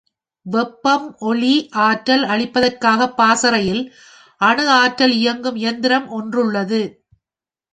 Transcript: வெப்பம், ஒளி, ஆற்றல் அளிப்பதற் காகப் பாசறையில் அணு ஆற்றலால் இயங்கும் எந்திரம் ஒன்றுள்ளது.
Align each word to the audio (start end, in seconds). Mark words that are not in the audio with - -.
வெப்பம், 0.45 1.17
ஒளி, 1.19 1.51
ஆற்றல் 1.81 2.23
அளிப்பதற் 2.23 2.79
காகப் 2.85 3.15
பாசறையில் 3.15 3.83
அணு 4.41 4.65
ஆற்றலால் 4.71 5.15
இயங்கும் 5.15 5.55
எந்திரம் 5.63 6.07
ஒன்றுள்ளது. 6.11 6.81